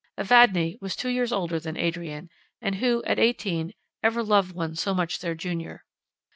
[0.17, 4.95] Evadne was two years older than Adrian; and who, at eighteen, ever loved one so
[4.95, 5.85] much their junior?